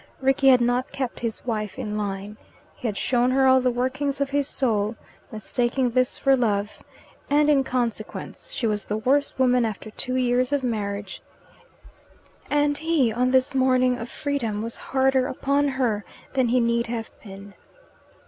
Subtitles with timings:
[0.19, 2.35] Rickie had not kept his wife in line.
[2.75, 4.95] He had shown her all the workings of his soul,
[5.31, 6.79] mistaking this for love;
[7.29, 11.21] and in consequence she was the worse woman after two years of marriage,
[12.49, 17.11] and he, on this morning of freedom, was harder upon her than he need have
[17.23, 17.53] been.